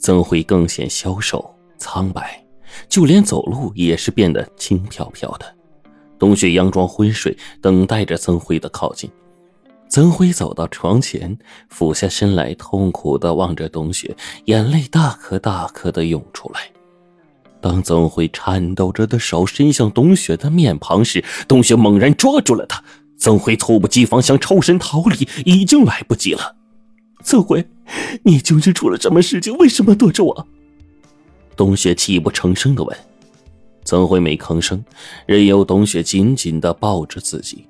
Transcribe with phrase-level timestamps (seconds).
[0.00, 2.44] 曾辉更显消瘦苍白，
[2.88, 5.46] 就连走路也是变得轻飘飘的。
[6.18, 9.10] 冬雪佯装昏睡，等待着曾辉的靠近。
[9.88, 11.38] 曾辉走到床前，
[11.68, 14.14] 俯下身来，痛苦的望着冬雪，
[14.44, 16.60] 眼泪大颗大颗的涌出来。
[17.60, 22.82] 当曾辉颤抖着的手伸向董雪的面庞时，董雪猛然抓住了他。
[23.16, 26.54] 曾辉猝不及防，想抽身逃离，已经来不及了。
[27.22, 27.64] 曾辉，
[28.22, 29.56] 你究竟出了什么事情？
[29.56, 30.46] 为什么躲着我？
[31.56, 32.96] 董雪泣不成声的问。
[33.84, 34.84] 曾辉没吭声，
[35.26, 37.64] 任由董雪紧紧的抱着自己。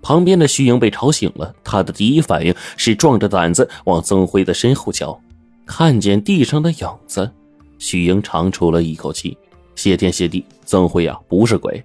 [0.00, 5.20] 旁边的徐英被吵醒了，他的第一反应是壮着胆子往曾辉的身后瞧，
[5.66, 7.30] 看见地上的影子，
[7.78, 9.36] 徐英长出了一口气。
[9.74, 11.82] 谢天谢地，曾辉啊不是鬼。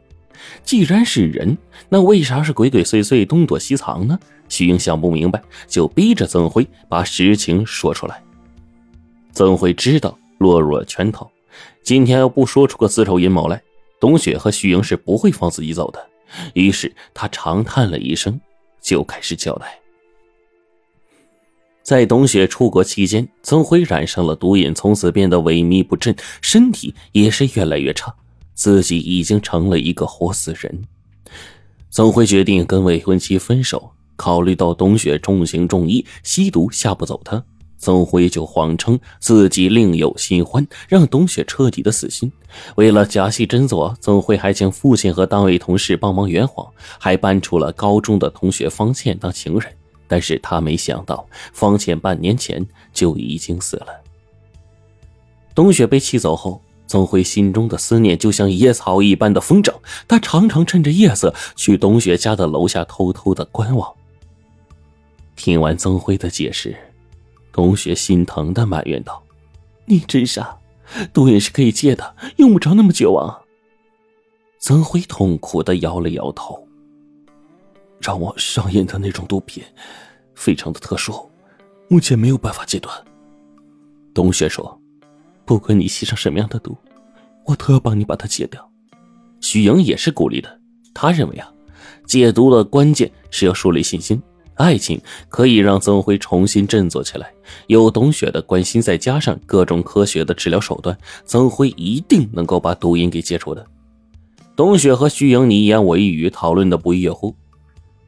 [0.63, 1.57] 既然是人，
[1.89, 4.19] 那为啥是鬼鬼祟祟、东躲西藏呢？
[4.49, 8.21] 徐英想不明白，就逼着曾辉把实情说出来。
[9.31, 11.31] 曾辉知道落入了圈套，
[11.81, 13.61] 今天要不说出个丝绸阴谋来，
[13.99, 16.07] 董雪和徐英是不会放自己走的。
[16.53, 18.39] 于是他长叹了一声，
[18.81, 19.79] 就开始交代。
[21.81, 28.13] 在董雪出国期间，曾辉染上了毒瘾，从此变得萎靡不振，身体也是越来越差。
[28.53, 30.83] 自己已经成了一个活死人，
[31.89, 33.91] 曾辉决定跟未婚妻分手。
[34.15, 37.43] 考虑到董雪重情重义，吸毒吓不走他，
[37.79, 42.31] 曾辉就谎称自己另有新欢，让董雪彻底的死心。
[42.75, 46.65] 为了假戏真做，曾辉还请父亲和单位同事帮忙圆谎，
[46.99, 49.73] 还搬出了高中的同学方倩当情人。
[50.07, 53.87] 但是他没想到，方倩半年前就已经死了。
[55.55, 56.61] 董雪被气走后。
[56.93, 59.73] 曾辉心中的思念就像野草一般的疯长，
[60.07, 63.91] 他常常趁着夜色去董雪家的楼下偷偷的观望。
[65.35, 66.77] 听完曾辉的解释，
[67.51, 69.23] 董雪心疼的埋怨道
[69.85, 70.55] ：“你真傻，
[71.11, 73.41] 毒瘾是可以戒的，用不着那么绝望。”
[74.61, 76.67] 曾辉痛苦的摇了摇头
[77.99, 79.63] ：“让我上瘾的那种毒品，
[80.35, 81.27] 非常的特殊，
[81.87, 82.95] 目前没有办法戒断。”
[84.13, 84.79] 董雪说。
[85.45, 86.73] 不管你吸上什么样的毒，
[87.45, 88.69] 我都要帮你把它戒掉。
[89.41, 90.59] 许莹也是鼓励的，
[90.93, 91.51] 他认为啊，
[92.05, 94.21] 戒毒的关键是要树立信心，
[94.55, 97.31] 爱情可以让曾辉重新振作起来。
[97.67, 103.65] 有董雪的关心，再加上各种科学的治疗手段，曾辉一定能够把毒瘾给戒除的。
[104.55, 107.35] 董雪和徐莹你一言我一语讨论的不亦乐乎。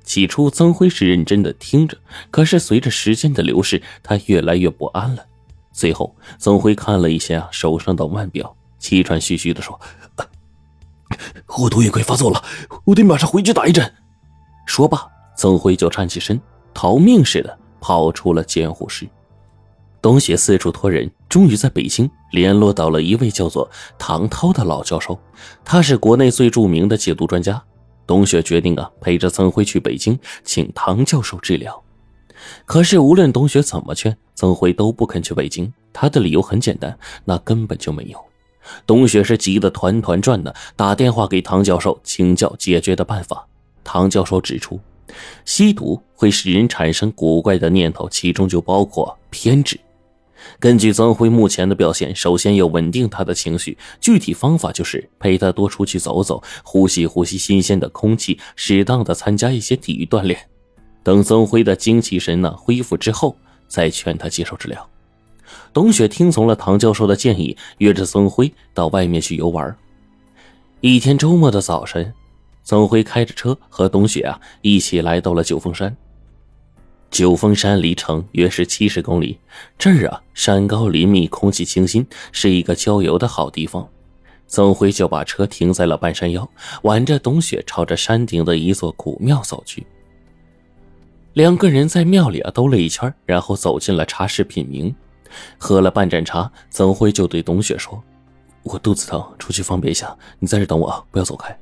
[0.03, 1.97] 起初，曾辉是认真的听着，
[2.29, 5.25] 可是随着时间的流逝，他越来越不安了。
[5.73, 9.79] 随后，曾辉看了一下手上的腕表，气喘吁吁地说
[11.57, 12.43] ：“我毒瘾快发作了，
[12.83, 13.91] 我得马上回去打一针。”
[14.67, 16.39] 说罢，曾辉就站起身，
[16.71, 19.07] 逃命似的跑出了监护室。
[20.03, 25.19] 董雪四处托人，终于在北京联络到了一位叫做唐涛的老教授，
[25.63, 27.59] 他是国内最著名的戒毒专家。
[28.05, 31.83] 董雪决定啊，陪着曾辉去北京，请唐教授治疗。
[32.67, 35.73] 可是，无论董雪怎么劝，曾辉都不肯去北京。
[35.91, 38.23] 他的理由很简单，那根本就没有。
[38.85, 43.47] 董雪是急得团团转的，打电话给唐教授请教解决的办法。
[43.83, 44.79] 唐教授指出，
[45.45, 49.79] 吸毒会使人产生古怪的念头，其中就包括偏执。
[50.59, 60.39] 根据曾辉目前的表现，首先要稳定他的情绪，具体方法就是陪他多出去走走，呼吸呼吸新鲜的空气，适当的参加一些体育锻炼。
[61.03, 63.35] 等曾辉的精气神呢恢复之后，
[63.67, 64.87] 再劝他接受治疗。
[65.75, 69.75] 董雪听从了唐教授的建议，约着曾辉到外面去游玩。
[70.79, 72.13] 一天周末的早晨，
[72.63, 75.93] 曾辉开着车和董雪啊一起来到了九峰山。
[77.11, 79.37] 九峰山离城约是七十公里，
[79.77, 83.85] 这儿啊山高林密，空气清新，是一个郊游的好地方。
[84.47, 86.49] 曾辉就把车停在了半山腰，
[86.83, 89.85] 挽着董雪朝着山顶的一座古庙走去。
[91.33, 94.95] 两个人在庙里啊兜了一圈，然后走进了茶室品茗，
[95.57, 98.01] 喝了半盏茶，曾辉就对董雪说
[98.63, 101.57] ：“我肚子疼，出去方便一下，你在这等我，不要走开。”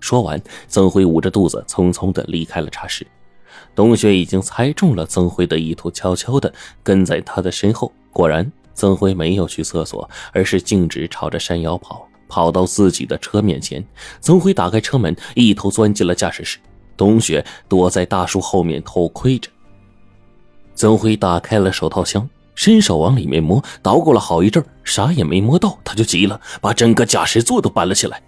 [0.00, 3.06] 说完，曾辉捂着肚子，匆匆的离开了茶室。
[3.74, 6.52] 董雪已经猜中了曾辉的意图，悄悄的
[6.82, 7.92] 跟在他的身后。
[8.10, 13.84] 果然，曾辉没有去厕所，而是径直朝着山腰跑，跑到自己的车面前。
[14.20, 16.58] 曾辉打开车门，一头钻进了驾驶室。
[16.96, 19.50] 董雪躲在大树后面偷窥着。
[20.74, 22.28] 曾辉打开了手套箱，
[22.62, 28.22] 伸手往里面摸，捣鼓了好一阵，啥也没摸到，他就急了，把整个驾驶座都搬了起来，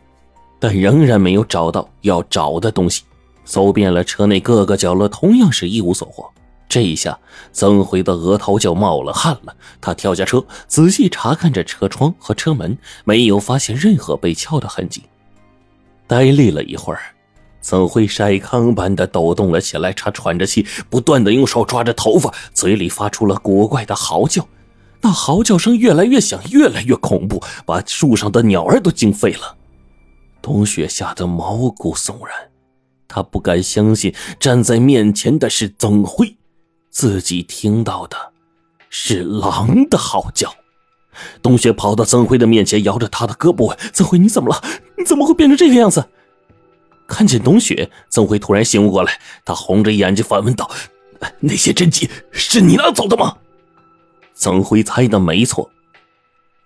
[0.59, 3.05] 但仍然没有找到要找的东西。
[3.45, 6.29] 搜遍了车内各个角落，同样是一无所获。
[6.69, 7.17] 这一下，
[7.53, 9.55] 曾辉的额头就冒了汗了。
[9.81, 15.05] 他跳下车，仔细查看着车窗和车门，没有发现任何被撬的痕迹。
[16.09, 17.14] 呆立了一会儿，
[17.65, 24.47] 曾辉筛糠般的抖动了起来，他喘着气，不断的用手抓着头发，嘴里发出了古怪的嚎叫。
[25.01, 29.57] 那嚎叫声越来越响，越来越恐怖，把树上的鸟儿都惊飞了。
[30.43, 32.37] 冬雪吓得毛骨悚然，
[33.09, 36.37] 他不敢相信站在面前的是曾辉。
[36.91, 38.17] 自己听到的
[38.91, 40.53] 是狼的嚎叫。
[41.41, 44.63] 冬雪跑到曾辉的面前，摇着他的胳膊问：“曾辉，你怎么了？
[44.99, 46.05] 你怎么会变成这个样子？”
[47.07, 50.71] 看见董雪，曾辉突然醒悟过来，他红着眼睛反问道
[51.41, 53.37] ：“那些真迹是你拿走的吗？”
[54.35, 55.71] 曾辉猜的没错，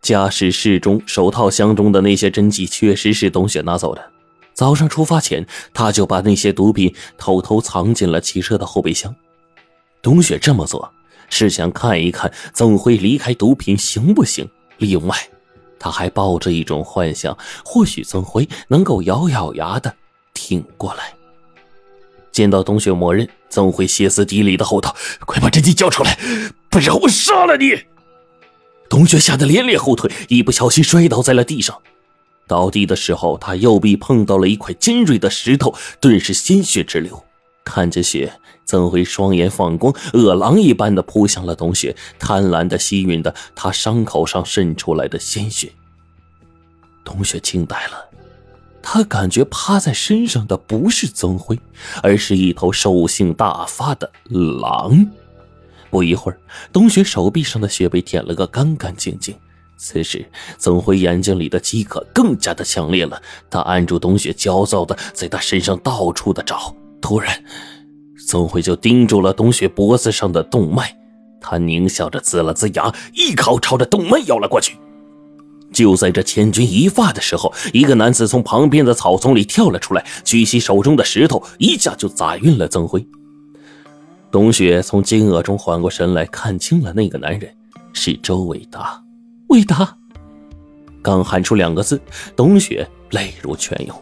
[0.00, 4.11] 驾驶室中手套箱中的那些真迹确实是董雪拿走的。
[4.55, 9.14] 早上出发前，他就把那些毒品偷偷藏进了汽车的后备箱。
[10.00, 10.91] 董雪这么做
[11.29, 14.49] 是想看一看曾辉离开毒品行不行。
[14.79, 15.17] 另外，
[15.79, 19.94] 他还抱着一种幻想，或许曾辉能够咬咬牙的
[20.38, 21.12] 挺过来。
[22.31, 24.94] 见到冬雪默认，曾辉歇斯底里的吼道
[25.26, 26.17] ：“快把真迹交出来，
[26.70, 27.82] 不然我杀了你！”
[28.88, 31.76] 冬雪吓得连连后退，一不小心摔倒在了地上。
[32.46, 37.25] 倒地的时候，他右臂碰到了一块尖锐的石头，顿时鲜血直流。
[37.64, 38.32] 看着血。
[38.64, 45.73] 曾辉双眼放光，饿狼一般的扑向了冬雪，贪婪的吸吮着他伤口上渗出来的鲜血。
[47.02, 48.07] 冬雪惊呆了，
[48.90, 51.61] 他感觉趴在身上的不是曾辉，
[52.02, 54.11] 而是一头兽性大发的
[54.62, 55.06] 狼。
[55.90, 56.40] 不一会儿，
[56.73, 59.37] 冬雪手臂上的血被舔了个干干净净。
[59.76, 60.26] 此时，
[60.56, 63.20] 曾辉眼睛里的饥渴更加的强烈了，
[63.50, 66.75] 他按住冬雪，焦躁的在他身上到处的找。
[66.99, 67.44] 突然，
[68.26, 70.96] 曾辉就盯住了冬雪脖子上的动脉，
[71.43, 74.79] 他狞笑着呲了呲牙，一口朝着动脉咬了过去。
[75.73, 83.06] 就在这千钧一发的时候，一个男子从旁边的草丛里跳了出来，举起手中的石头，一下就砸晕了曾辉。
[84.31, 87.55] 董雪从惊愕中缓过神来，看清了那个男人
[87.93, 89.03] 是周伟达。
[89.49, 89.97] 伟达，
[91.00, 92.00] 刚喊出两个字，
[92.37, 93.97] 董雪泪如泉涌。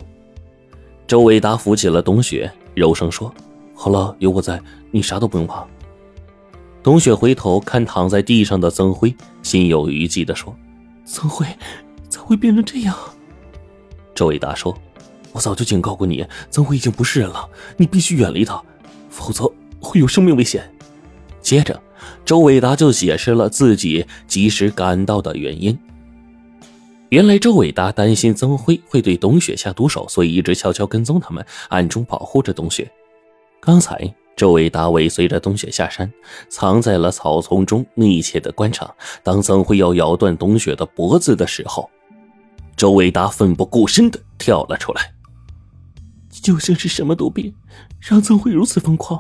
[1.07, 3.33] 周伟达扶起了董雪，柔声说。
[3.73, 4.61] 好了，有我在，
[4.91, 5.65] 你啥都不用怕。
[6.83, 10.53] 董雪回头看躺在地上的曾辉，心有余悸的说
[11.07, 11.47] ：“曾辉，
[12.09, 12.95] 怎会变成这样？”
[14.15, 14.77] 周伟达说
[15.33, 18.63] ：“我早就警告过你，曾辉已经不是人了，你必须远离他，
[19.09, 19.51] 否则
[19.81, 20.71] 会有生命危险。”
[21.41, 21.81] 接着，
[22.25, 25.79] 周伟达就解释了自己及时赶到的原因。
[27.11, 32.91] 原来，周伟达担心曾辉会对董雪下毒手，所以一直悄悄跟踪他们，暗中保护着董雪。
[33.61, 36.13] 刚才，周伟达尾随着冬雪下山，
[36.51, 38.95] 藏在了草丛中，密切的观察。
[39.23, 41.89] 当曾辉要咬断冬雪的脖子的时候，
[42.77, 45.11] 周伟达奋不顾身的跳了出来。
[46.31, 47.55] 究竟是什么毒品，
[47.99, 49.19] 让曾辉如此疯狂？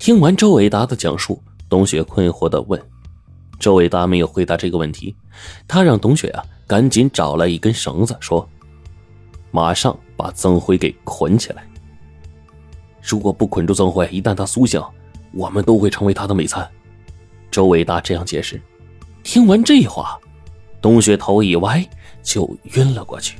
[0.00, 2.82] 听完周伟达的讲述，冬雪困惑的问
[3.60, 5.14] ：“周伟达没有回答这个问题，
[5.68, 8.48] 他让冬雪啊赶紧找来一根绳子，说：
[9.52, 11.64] 马上把曾辉给捆起来。”
[13.08, 14.82] 如果不捆住曾慧，一旦他苏醒，
[15.32, 16.68] 我们都会成为他的美餐。
[17.50, 18.60] 周伟达这样解释。
[19.22, 20.18] 听完这话，
[20.82, 21.82] 冬雪头一歪，
[22.22, 23.38] 就晕了过去。